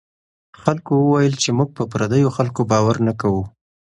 خلکو 0.61 0.91
وویل 0.97 1.33
چې 1.43 1.49
موږ 1.57 1.69
په 1.77 1.83
پردیو 1.91 2.35
خلکو 2.37 2.61
باور 2.71 2.95
نه 3.07 3.13
کوو. 3.21 3.43